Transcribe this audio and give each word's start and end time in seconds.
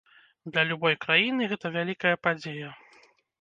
Для 0.53 0.61
любой 0.69 0.95
краіны 1.05 1.49
гэта 1.51 1.71
вялікая 1.77 2.15
падзея. 2.25 2.73